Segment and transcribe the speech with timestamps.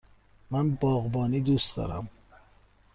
[0.51, 2.09] من باغبانی دوست دارم.